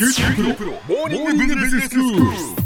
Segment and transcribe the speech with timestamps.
[0.00, 2.59] 九州大学モーニングビジネススクール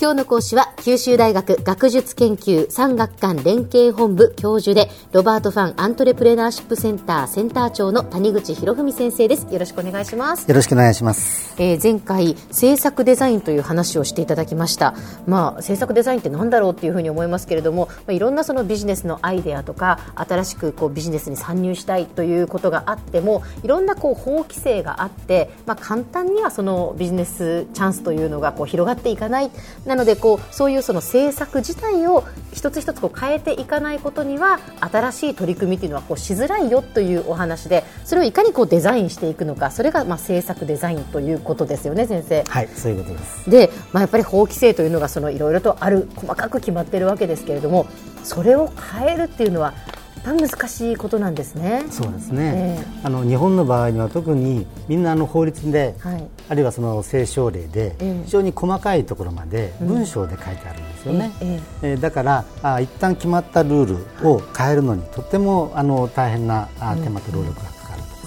[0.00, 9.46] 今日の講師は九州大学学術研究産学官連携本部教授でロバート・ファンアントレプレナーシップセンターセンター長の谷口博文先生です。
[9.52, 10.48] よろしくお願いします。
[10.48, 14.94] よろしくお願いします、えー、前回制作デザインという話をしていただきました。
[15.26, 29.50] まあ制作デザインって何だろうっていうふうに思いますけれども、まあ、いろんなそのビジネスのアイデアとか新しくこうビジネスに参入したいということがあってもいろんなこう法規制があって、まあ、簡単にはそのビジネスチャンスというのがこう広がっていかない
[29.90, 32.22] なのでこうそういうその政策自体を
[32.52, 42.44] 一つ一つこう変えていかないことには新しい取り組みというのはこうしづらいよというお話でそれをいかにこうデザインしていくのかそれがまあ政策デザインということですよね先生。
[42.44, 47.88] はいそういうことですで、まあ、やっぱり法規制というのがそのいろいろとある細かく決まっているわけですけれども
[48.22, 49.74] それを変えるっていうのは
[50.24, 51.84] ぱ難しいことなんですね。
[51.90, 67.79] そうですね、えー、あの日本の場合には特にみんなあの法律で、はい、あるいはその聖書令で、えー、非常に細かいところまで文章で書いてあるんですよね、ええー、だからあ一旦決まったルールを変えるのにとってもあの大変なあ手間と労力が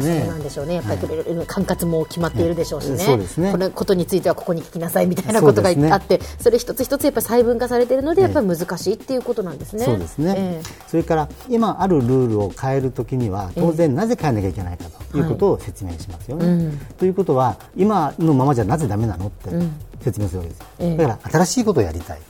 [0.00, 3.52] ね、そうなんでしょうね、やっぱり、はい、管轄も決まっているでしょうしね、そうですね。
[3.52, 9.84] このことについてはここに聞きなさいみたいなことがあって、そ,、れ一つ一つやっぱり細分化されているので、やっぱり難しいっていうことなんですね。
[9.84, 16.72] そうですね、えー、それから今あるルールを変えるときには、当然、なぜ変えなきゃいけないかということを説明しますよね。
[16.98, 19.50] ということは、今のままじゃなぜだめなのって。
[20.06, 22.20] うん説明するわけです、えー、だから新しいことをやりたい。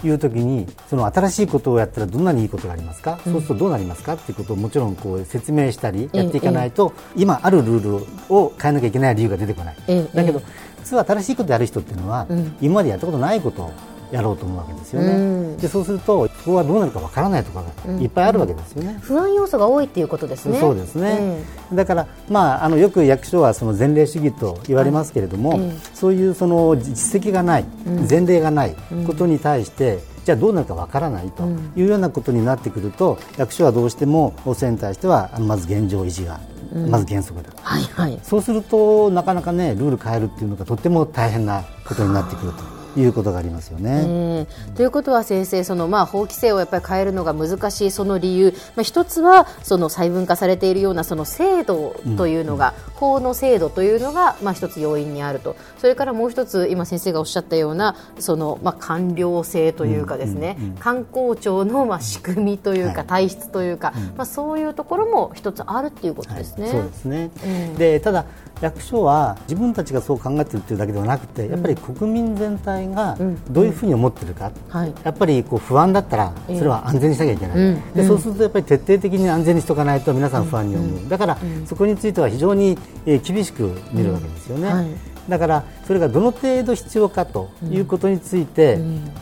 [0.00, 0.10] とい。
[0.10, 4.14] う時に、その新しいことをやったらどんなにいいことがありますか、うん、そうするとどうなりますか？
[4.14, 10.46] っていうことをもちろんこう説明したりやっていかないと、えー、今あるルールを変えなきゃいけない理由が出てこない、えー、だけど普
[10.84, 13.72] 通新しいことやる人っていうのは、うん、今までやったことないことを
[14.10, 20.58] やろうと思うわけですよね、うん、でそうするとそこはどうなるかわからないとかがいっぱいあるわけですよね、うん、不安要素が多いっていうことですね。
[20.58, 25.60] そうですね、うん、だから、まあ、あのよく役所はその前例主義と言われますけれども、
[25.94, 27.64] そういうその実績がない、
[28.08, 28.76] 前例がない
[29.06, 31.44] ことに対して、じゃあどうなるかわからないと
[31.76, 36.40] いうようなことになってくると、役所はどうしてもそれに対してはまず現状維持が
[36.88, 42.81] まず原則だ、はいはい、そうするとなかなかねルール変えるっていうのがとっても大変なことになってくると。
[42.96, 44.46] いうことがありますよね。
[44.74, 55.56] ということは先生その、まあ、法規制をやっぱり変えるのが難しいその理由、まあ、一つはその細分化されているようなその制度というのが、うん、法の制度というのが、まあ、一つ要因にあると。
[55.78, 66.64] それからもう一つ今先生がおっしゃったようなその、まあ、官僚性というかですね、うんうんうん、観光庁の、まあ、仕組みというか、はい、体質というか、まあ、そういうところも一つあるっていうことですね。
[66.64, 68.24] はい、そうですね、うん、でただ
[68.60, 73.16] 役所は自分たちがそう考えているというだけではなくてやっぱり国民全体が
[73.50, 84.68] どういうふうに思っているか、うんうん、やっぱりこう不安だったらそれは安全にしなきゃいけない、うん、でそうするとやっぱり徹底的に安全にしておかないと皆さん不安に思う、だからそこについては非常に厳しく見るわけですよね。
[84.68, 88.78] はいだからそれがどの程度必要かということについて、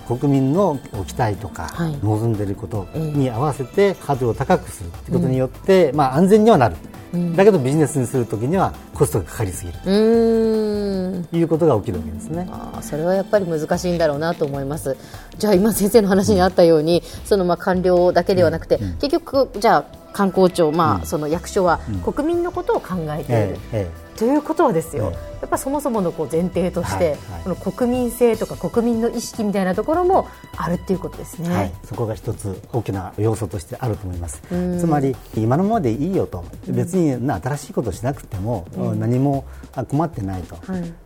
[0.07, 1.71] 国民の期待とか
[2.03, 6.77] 望んでいることに合わせてハードルを高くするということによって、まあ、安全にはなる、
[7.37, 9.79] だけどビジネスにするときにはコストがかかりすぎる。
[11.31, 12.49] ということが起きるわけですね。
[12.51, 14.97] あそれはやっぱり難しいんだろうなと思います。
[15.39, 23.33] じゃあ今先生の話にあったように、そのまあ官僚だけではなくて、結局じゃあ観光庁、まあ、その役所は国民のことを考えて
[23.77, 34.43] いる、ということはですよ、やっぱそもそものこう前提として、この国民性とか国民の意識みたいなところもあるっていうことですね、はい、そこが一つ大きな要素としてあると思います。
[34.79, 36.45] つまり今のままでいいよと。
[36.69, 38.67] 別に新しいことをしなくても
[38.99, 39.45] 何も
[39.89, 40.57] 困ってないと。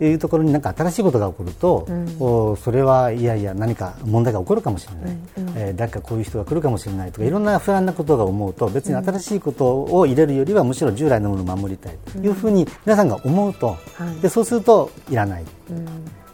[0.01, 0.15] い。
[0.15, 5.17] うところになんか新しいことが起こると、それはいやいや何か問題が起こるかもしれない、
[5.57, 13.77] えー、誰かこういう人が来るかもしれないとかいろんな不安なことが思うと別に新しいことを入れるよりはむしろ従来のものを守りたいというふうに皆さんが思うと、
[14.23, 15.45] でそうするといらない、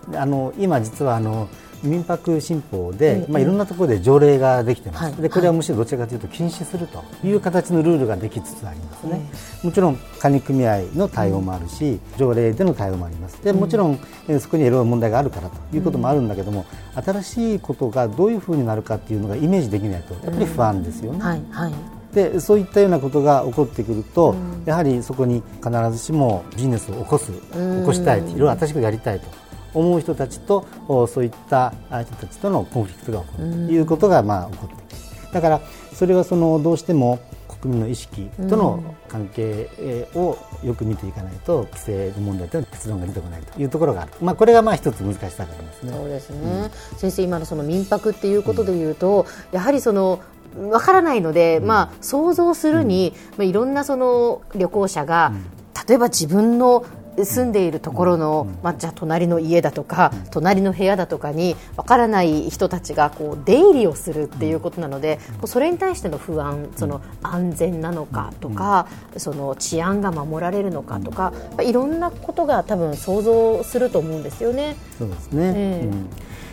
[0.08, 1.48] うん、あの今、実はあの
[1.82, 9.30] 民泊新法で、まあ、いろんなところで条例ができてます、はい、でこれはむしろどちらかというと禁止するという形のルールができつつありますね、
[9.62, 13.42] もちろん管理組合の対応もあるし、条例での対応もあります。
[13.42, 13.98] でもちろん、
[14.40, 21.20] そこにいろいろ問題があるからということもあるんだけども、新しいことがどういうふうになるかというのがイメージできないとやっぱり不安ですよね。
[21.20, 21.42] はい。
[21.50, 29.26] はいでそういったようなことが起こってくると、うん、やはりそこに必ずしもビジネスを起こす、起こしたいいろいろ新しくやりたいと
[29.74, 30.66] 思う人たちと
[31.08, 35.32] そういった人たちとのコンフリクトが起こるということが、まあ、起こってくる。
[35.32, 35.60] だから
[35.94, 37.20] それはそのどうしても
[37.60, 39.68] 国民の意識との関係
[40.14, 45.92] をよく見ていかないと規制の問題というのは結論が出てこないというところがある、まあ、これがまあ一つ難しさがありますね。
[45.92, 50.20] そうですね、うん、先生今のその民泊っていうことでいうと、うん、やはりその
[50.56, 55.32] わからないので、うん、まあ、想像するに、まあ、いろんなその旅行者が、
[55.88, 56.84] 例えば自分の
[57.24, 68.86] 住んでいるところの、まあ、じゃあ隣の家だとか、隣の部屋だとかにわからない人たちがこう出入りをするっていうことなので、それに対しての不安その安全なのかとか、
[69.16, 71.32] その治安が守られるのかとか、
[71.62, 74.76] いろんなことが多分想像すると思うんですよね。
[74.98, 76.10] そうですね、えーうん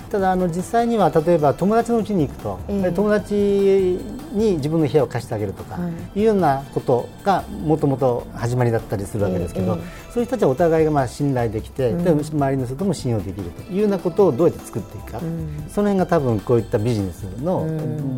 [0.09, 5.77] ただあの実際には例えば友達の家に行くと、えー、友達に自分の部屋を貸してあげるとか、
[6.15, 6.19] い。
[6.21, 17.67] うようなことがもともと始まりだったりするわけですけど、えー、そういう人たちはお互いがまあ信頼できて、うん、周りの人とも信用できるというようなことをどうやって作っていくか、うん、その辺が多分こういったビジネスの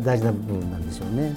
[0.04, 1.36] 大事な部分なんでしょうね、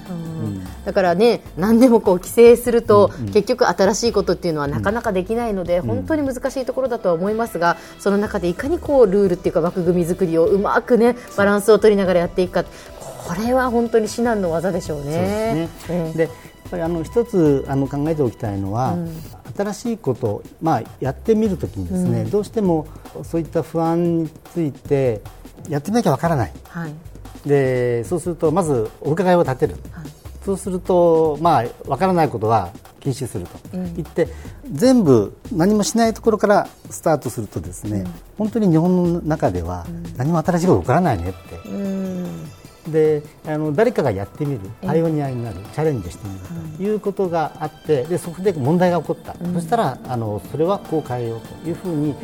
[0.84, 12.64] だからね何でもこう規制すると、結局新しいことっていうのはなかなかできないので、本当に難しいところだとは思いますがその中でいかにこうルールっていうか枠組み作りをうまくねバランスを取りながらやっていくか。
[12.64, 15.68] これは本当に至難の技でしょうね。
[16.14, 16.30] で、やっ
[16.70, 19.08] ぱりあの一つあの考えておきたいのは、うん、
[19.56, 22.86] 新しいことを、まあ、やってみるときにですね、うん、どうしても
[23.22, 25.22] そういった不安について
[25.68, 26.94] やってみなきゃわからない、はい、
[27.48, 30.06] でそうするとまずお伺いを立てる、はい、
[30.44, 32.70] そうすると、まあ、わからないことは
[33.04, 33.58] 禁止すると。
[33.72, 34.28] 言って、
[34.66, 39.86] うん、全部何もしないところからスタートするとですね、うん、本当に日本の中では
[40.16, 42.54] 何も新しいこと起こらないねって。
[42.90, 52.14] であの誰かがやってみるパイオニアになるチャレンジしてみるということがあってでそこで問題が起こった、そしたらあのそれはこう変えようというふうに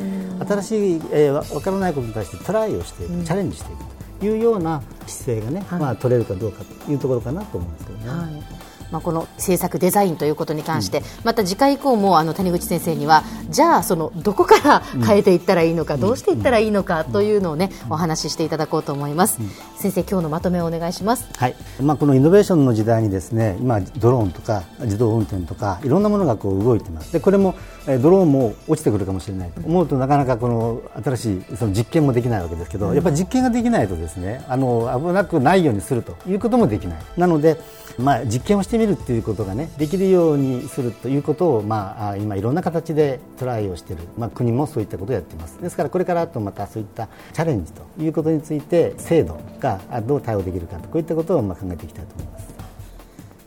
[0.46, 3.84] 新しい、えー、分からないことに対してトライをしていくチャレンジしていく
[4.20, 8.08] というような姿勢がね、はい、まあ、取れるかどうかというところかなと思うんですけどね。
[8.10, 19.38] はいまあ、この制作デザインということに関して、うん、また次回以降もあの谷口先生にはじゃあそのどこから変えていったらいいのか、うん、どうしていったらいいのかというのをね、お話ししていただこうと思います、
[19.76, 21.54] 先生今日のまとめをお願いします、はい。
[21.80, 27.12] まあ、このイノベーションの時代にですね今ドローンとか自動運転とかいろんなものがこう動いてます。
[27.12, 27.54] でこれも
[27.86, 29.50] ドローンも落ちてくるかもしれない。
[29.50, 36.98] と思うとなかなかこの新しいその実験もできないわけですけど、やっぱり実験ができないとですねあの危なくないようにするということもできない。
[37.16, 37.58] なので
[37.98, 45.60] まあ、実験をしてみるということが、ね、できるようにするということを、まあ、今、いろんな形でトライをしている、まあ、国もそういったことをやっています。
[45.60, 52.50] ですからこれからとまたそういったチャレンジということについて制度がどう対応できるかとこういったことをまあ考えていきたいと思います。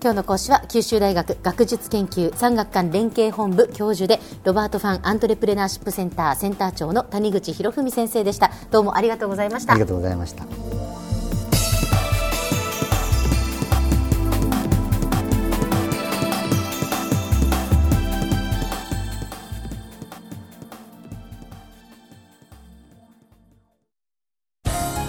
[0.03, 8.51] 今日の講師は九州大学学術研究産学官連携本部教授でロバート・ファン・アントレプレナーシップセンターセンター長の谷口博文先生でした。
[8.69, 9.71] どうもありがとうございました。
[9.71, 10.45] ありがとうございました